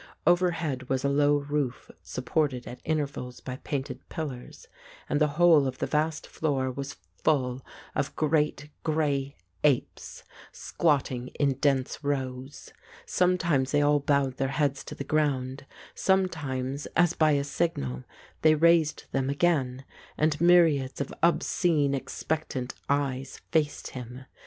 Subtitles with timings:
[0.25, 4.67] Overhead was a low roof supported at intervals by painted pillars,
[5.07, 11.53] and the whole of the vast floor was full of great grey apes, squatting in
[11.59, 12.73] dense rows.
[13.05, 17.43] Some times they all bowed their heads to the ground, some times, as by a
[17.43, 18.03] signal,
[18.41, 19.85] they raised them again,
[20.17, 24.25] and myriads of obscene expectant eyes faced him.